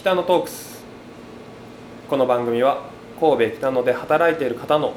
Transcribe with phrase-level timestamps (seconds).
[0.00, 0.82] 北野トークス
[2.08, 2.84] この番組は
[3.20, 4.94] 神戸北野で働いている方の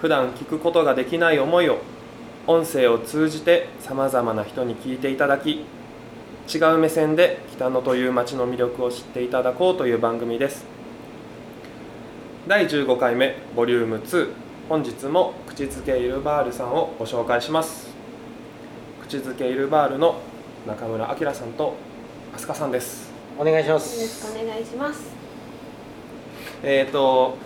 [0.00, 1.80] 普段聞くことができない思いを
[2.46, 5.66] 音声を通じてさまざまな人に聞いていただき
[6.48, 10.64] 違う目線で北野という街の魅力を知っていただこうという番組です。
[12.48, 14.30] 第15回目ボリューム2
[14.66, 17.90] 本日も口づけイルバールさんをご紹介します。
[19.02, 20.22] 口づけイルバールの
[20.66, 21.74] 中村明さんと
[22.32, 23.11] 飛鳥さんです。
[23.38, 25.00] お願いしまよろしすくお願いします。
[26.62, 27.36] えー、と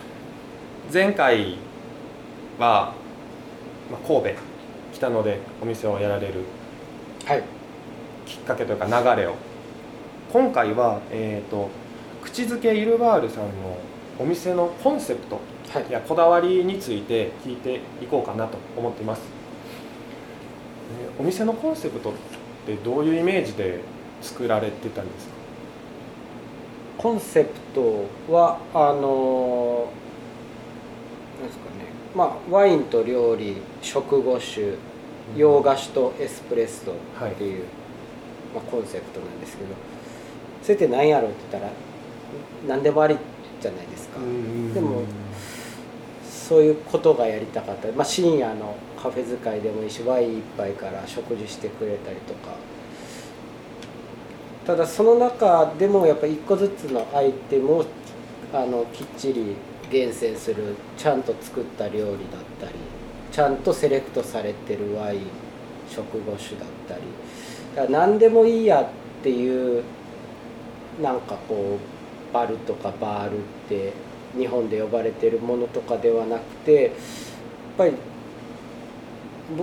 [0.92, 1.56] 前回
[2.59, 2.92] は、
[3.90, 4.40] まあ、神戸
[4.92, 6.34] 北野でお店をやられる
[7.24, 7.42] はい。
[8.26, 9.34] きっかけというか流れを。
[10.32, 11.70] 今回は、えー、と
[12.23, 13.78] 口づけイルバールさんの
[14.18, 15.40] お店のコンセプト
[15.73, 15.87] はい。
[15.88, 19.23] いやこだわりについて聞いていこうかなと思っています。
[21.00, 22.12] えーお店のコンセプトっ
[22.66, 23.80] てどういうイメージで
[24.20, 25.35] 作られてたんですか？
[26.98, 29.88] コンセプトはあの
[31.40, 31.87] なんですかね。
[32.15, 34.74] まあワインと料理食後酒
[35.37, 37.65] 洋菓子とエスプレッソっていう、
[38.54, 39.70] まあ、コンセプトなんですけど。
[40.62, 41.73] それって何やろうって言ったら
[42.66, 43.16] 何でもあり
[43.60, 45.02] じゃないですか、でも
[46.29, 52.57] そういうことがやりたかった、まあ、深夜のカフェ使いでもいいしワイン一杯から食事してくれたりとか
[54.66, 57.86] ただその中でもやっぱ一個ずつのアイテムを
[58.52, 59.54] あのきっちり
[59.90, 62.73] 厳選するちゃんと作った料理だったり
[63.30, 65.20] ちゃんとセレクトされてるワイン
[65.88, 67.00] 食後酒だったり。
[67.76, 68.86] だから何でもいいやっ
[69.22, 69.84] ていう
[71.00, 73.92] なんかこうバルとかバールって
[74.36, 76.92] 日本で呼ばれてるものとかではなくてやっ
[77.78, 77.92] ぱり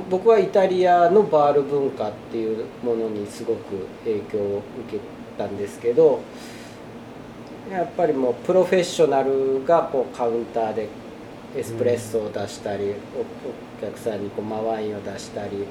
[0.10, 5.00] 僕はイタリアのバール文化っていうものにすごく影響を受け
[5.38, 6.22] たんですけど
[7.70, 10.88] やっぱりもうプロフェッショナルがこうカウンターで
[11.56, 12.96] エスプレッソを出したり、おお
[13.80, 15.64] 客さんにこうマワインを出したり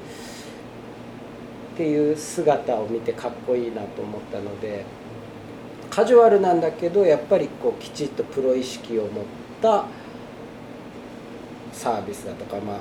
[1.73, 4.85] っていう姿を見てかっこいいなと思ったので
[5.89, 9.23] カジュアルなんだけどやっぱりこうきちっとプロ意識を持っ
[9.61, 9.85] た
[11.71, 12.77] サービスだとか、まあ、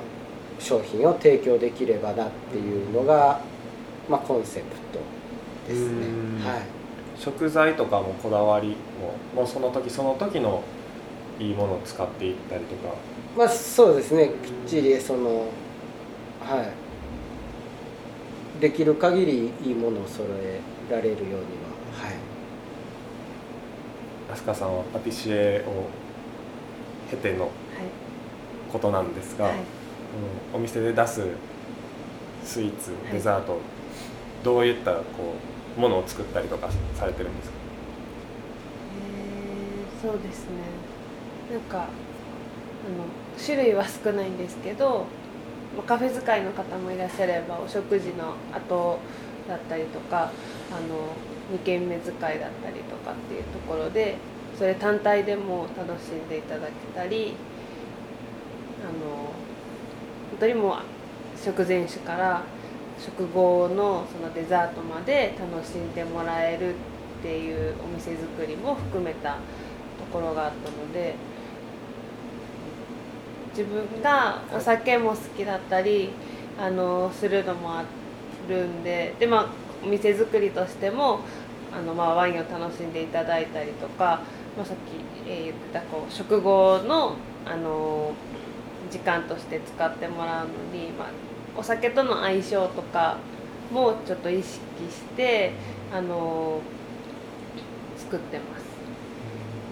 [0.59, 3.41] 商品を提供できればなっていうのが、
[4.09, 6.45] まあ、コンセプトですねうん。
[6.45, 6.63] はい
[7.19, 8.69] 食材とかもこだわり
[9.35, 10.63] ももうその時その時の
[11.39, 12.95] いいものを使っていったりとか
[13.37, 14.33] まあそうですねきっ
[14.67, 15.47] ちりその
[16.41, 16.63] は
[18.59, 21.39] いできる限りいいものを揃えられるようには
[22.07, 22.17] はい
[24.35, 25.87] 飛鳥さんはパティシエを
[27.11, 27.53] 経てのはい。
[28.73, 29.55] ことなんですが、はい。
[29.55, 29.82] うん
[30.53, 31.23] お店で出す
[32.45, 33.59] スイーツいデザート、
[34.45, 35.03] どういったこ
[35.77, 37.57] うものを作ったりとかされてるんですか？
[40.03, 40.57] えーそうですね。
[41.53, 41.89] なんかあの
[43.43, 45.07] 種類は少ないんですけど、
[45.77, 48.99] まあカフェ使いの方もいらっしゃればお食事の後
[49.49, 50.33] だったりとか、
[50.71, 51.15] あの
[51.51, 54.17] 二軒目使いだったりとかっていうところで、
[54.59, 57.35] それ単体でも楽しんでいただけたり、
[58.83, 59.31] あの
[60.33, 60.77] 本当にもう
[61.39, 62.43] 食前酒から
[62.99, 69.39] 食後のそのデザートまで楽しんでもらえるっていうお店作りも含めたと
[70.11, 71.15] ころがあったので
[73.51, 76.11] 自分がお酒も好きだったり
[76.59, 77.85] あのするのもあ
[78.49, 79.47] るんででまあ
[79.85, 81.21] お店作りとしても
[81.73, 84.21] あの、まあ、ワインを楽しんでいただいたりとか、
[84.57, 84.77] まあ、さっ
[85.27, 88.13] き、言ったこう食後のあの
[88.93, 91.09] 時間として使ってもらうのに、まあ、
[91.57, 93.17] お酒との相性とか
[93.73, 94.61] もちょっと意識
[94.91, 95.53] して
[95.91, 96.61] あの
[97.97, 98.73] 作ってます。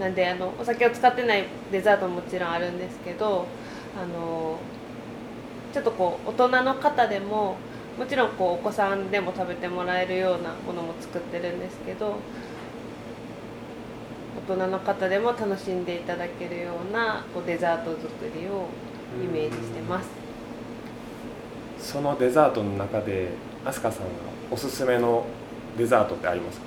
[0.00, 3.46] なんであのお酒を使ってないデザートももちろんあるんですけど
[4.02, 4.58] あの
[5.74, 7.56] ちょっとこう大人の方でも
[7.98, 12.16] もちろんこうお子さんでも食べてもらえるようなものも作ってるんですけど
[14.48, 18.68] 大人の方でも楽しんでいただけるようなこうデザート作りを
[19.22, 20.08] イメージしてます。
[21.78, 23.30] そのデザートの中で
[23.64, 24.10] 飛鳥さんが
[24.50, 25.24] おすすめの
[25.76, 26.66] デザートってありますか？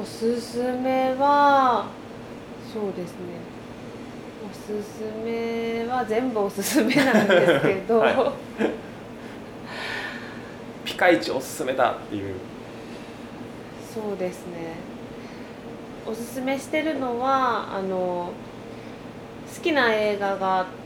[0.00, 1.86] おすすめは
[2.72, 3.16] そうですね。
[4.48, 8.32] おすすめは全部おすすめなんですけど、 は
[10.84, 12.34] ピカイチおすすめだっていう。
[13.92, 14.76] そうですね。
[16.06, 18.30] おすすめしてるのはあの
[19.52, 20.85] 好きな映画があって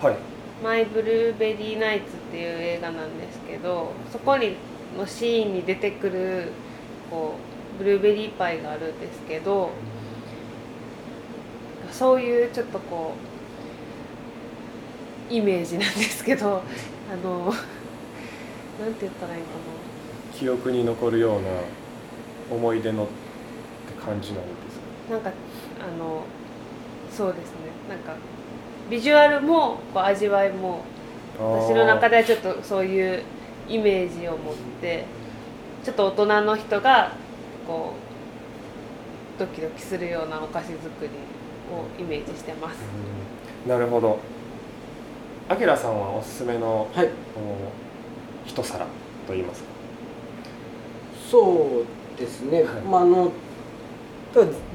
[0.00, 0.16] はい
[0.62, 4.56] 「マイ・ブルーベリー・ナイツ」っていう映画なんですけどそこに
[4.96, 6.48] のシーンに出てくる
[7.10, 7.34] こ
[7.78, 9.70] うブルーベリーパイがあるんですけど
[11.90, 13.12] そういうちょっとこ
[15.30, 16.62] うイメージなんですけど
[17.12, 19.48] あのなんて言ったらいいか
[20.32, 21.48] 記憶に残るような
[22.50, 23.12] 思い出のって
[24.04, 25.30] 感じなんですななんか
[25.80, 26.22] あの
[27.14, 27.70] そうですね。
[27.88, 28.16] なんか
[28.90, 30.84] ビジュアルもこう味わいも
[31.38, 33.22] か私の中ではちょっとそういう
[33.68, 35.04] イメージを持って
[35.84, 37.12] ちょっと大人の人が
[37.66, 37.94] こ
[39.36, 41.08] うドキドキするようなお菓子作り
[41.74, 42.78] をイメージしてます。
[43.64, 43.70] うん。
[43.70, 44.18] なるほど。
[45.48, 47.10] あきらさんはおすすめのはい。
[48.46, 48.86] 一皿
[49.26, 49.68] といいますか。
[51.30, 51.84] そ
[52.16, 52.82] うですね、はい。
[52.82, 53.32] まああの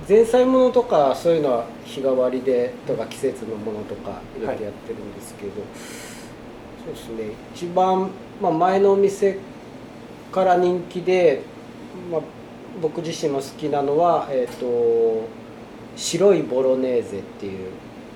[0.08, 5.52] 前菜物とかそういうのは日替わりでとか季節のものとか入れてやってるんですけど、
[6.86, 7.36] そうですね。
[7.54, 8.10] 一番、
[8.42, 9.38] まあ、前のお店
[10.32, 11.42] から人気で、
[12.12, 12.22] まあ、
[12.82, 15.28] 僕自身も好きなのは、えー、と
[15.96, 17.72] 白いボロネーゼっていう、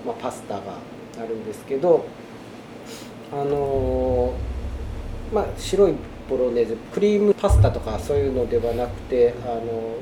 [0.06, 0.78] まあ、パスタが
[1.18, 2.06] あるんですけど
[3.32, 4.54] あのー
[5.34, 5.96] まあ白い
[6.30, 9.96] ボロネーゼクリームパスタとかそういうのではなくてあの、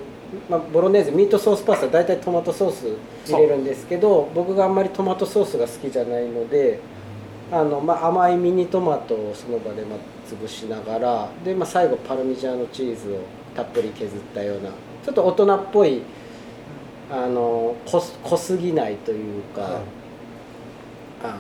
[0.50, 6.80] まあ、ボロネーゼミートソースパスタ大体トマトソース入れるんですけど僕があんまりトマトソースが好きじゃないので
[7.52, 13.20] あの、まあ、甘いミニトマトをその場でまあ潰しながらで、まあ、最後パルミジャーノチーズを
[13.56, 14.70] たっぷり削ったような
[15.04, 16.02] ちょっと大人っぽい
[17.12, 19.74] あの濃す濃すぎないというか、はい。
[21.24, 21.36] あの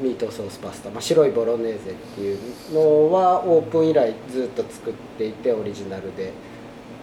[0.00, 2.38] ミートソースパスタ、まあ、白いボロネーゼっていう
[2.72, 6.32] のはオープン以来ずっと作っていてオリジナルで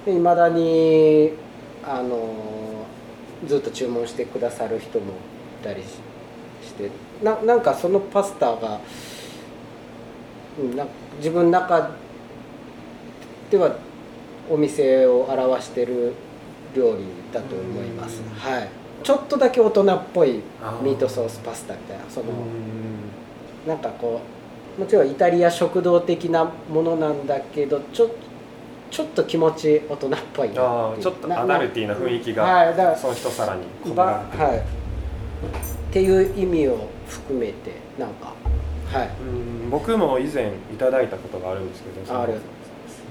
[0.07, 1.31] いまだに
[1.83, 2.85] あの
[3.47, 5.13] ずっと注文してくださる人も
[5.61, 5.87] いたりし
[6.67, 6.89] して
[7.23, 8.79] ななんかそのパスタが
[10.59, 10.85] うんな
[11.17, 11.91] 自分の中
[13.49, 13.75] では
[14.49, 16.13] お店を表してる
[16.75, 17.03] 料理
[17.33, 18.21] だと思います。
[18.21, 18.29] うん。
[18.29, 18.69] はい。
[19.03, 20.41] ちょっとだけ大人っぽい
[20.83, 23.67] ミートソースパスタみたいなそのうん。
[23.67, 24.21] なんかこ
[24.77, 28.09] うもちろんイタリア食堂的なものなんだけどちょ
[28.91, 34.57] ちょっと気持ち大人っぽいなちょっとアダルティーな雰囲気がはいだからその一皿に込めばられてるはい。
[34.59, 34.61] っ
[35.91, 38.33] ていう意味を含めてなんか
[38.91, 39.09] はい。
[39.21, 42.49] うん僕も以前いただいたことがあるんですけどあありがとう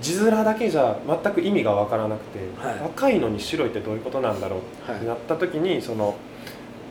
[0.01, 2.79] 字面だけじゃ全く意味が分からなくて、はい。
[2.79, 6.17] 赤いのに白いってどういうことなんだろうってなった時にその、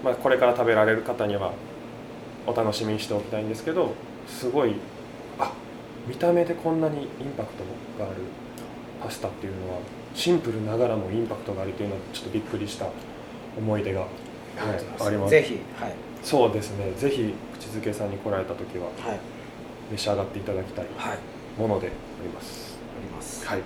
[0.04, 1.54] まあ、これから食べられる方には
[2.46, 3.94] お楽しみにしておきたいんですけど
[4.28, 4.76] すごい
[5.40, 5.52] あ
[6.08, 7.64] 見た目でこんなにインパクト
[8.04, 8.22] がある
[9.02, 9.80] パスタっていうのは
[10.14, 12.88] シンプルながらもインパクトがあるっていうのはちょっとびっくりした
[13.58, 14.10] 思い出が、はい。
[15.00, 15.32] あります。
[15.32, 15.94] ぜひはい。
[16.24, 16.92] そうですね。
[16.98, 19.20] ぜひ口づけさんに来られた時ははい。
[19.92, 21.18] 召し上がっていただきたいはい。
[21.58, 21.90] あものであ
[22.24, 22.68] ります。
[23.02, 23.48] ります。
[23.48, 23.62] はい、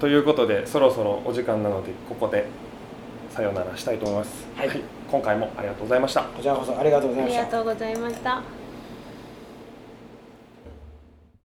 [0.00, 2.46] ということでそろそろお時間なのでここで
[3.30, 4.70] さようならしたいと思います、はい。
[5.10, 6.22] 今回もありがとうございました。
[6.22, 7.40] こちらこそありがとうございました。
[7.40, 8.63] ありがとうございました。